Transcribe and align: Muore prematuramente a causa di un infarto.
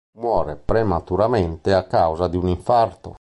Muore 0.17 0.55
prematuramente 0.55 1.73
a 1.75 1.85
causa 1.85 2.27
di 2.27 2.35
un 2.35 2.47
infarto. 2.47 3.09